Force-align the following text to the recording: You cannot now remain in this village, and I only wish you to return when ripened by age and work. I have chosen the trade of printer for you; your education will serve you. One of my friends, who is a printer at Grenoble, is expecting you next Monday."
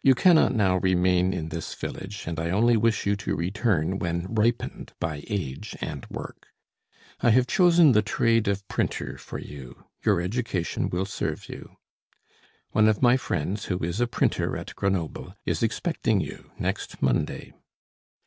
You 0.00 0.14
cannot 0.14 0.54
now 0.54 0.78
remain 0.78 1.34
in 1.34 1.50
this 1.50 1.74
village, 1.74 2.26
and 2.26 2.40
I 2.40 2.48
only 2.48 2.74
wish 2.78 3.04
you 3.04 3.16
to 3.16 3.36
return 3.36 3.98
when 3.98 4.24
ripened 4.32 4.94
by 4.98 5.22
age 5.28 5.76
and 5.82 6.06
work. 6.08 6.46
I 7.20 7.28
have 7.32 7.46
chosen 7.46 7.92
the 7.92 8.00
trade 8.00 8.48
of 8.48 8.66
printer 8.68 9.18
for 9.18 9.38
you; 9.38 9.84
your 10.02 10.22
education 10.22 10.88
will 10.88 11.04
serve 11.04 11.50
you. 11.50 11.76
One 12.70 12.88
of 12.88 13.02
my 13.02 13.18
friends, 13.18 13.66
who 13.66 13.76
is 13.84 14.00
a 14.00 14.06
printer 14.06 14.56
at 14.56 14.74
Grenoble, 14.74 15.34
is 15.44 15.62
expecting 15.62 16.22
you 16.22 16.50
next 16.58 17.02
Monday." 17.02 17.52